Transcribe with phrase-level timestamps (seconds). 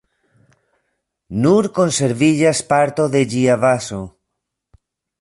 [1.43, 4.05] Nur konserviĝas parto de ĝia bazo.